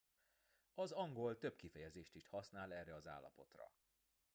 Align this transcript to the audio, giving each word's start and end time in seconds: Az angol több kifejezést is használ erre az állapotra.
Az 0.73 0.91
angol 0.91 1.37
több 1.37 1.55
kifejezést 1.55 2.15
is 2.15 2.27
használ 2.27 2.73
erre 2.73 2.95
az 2.95 3.07
állapotra. 3.07 3.71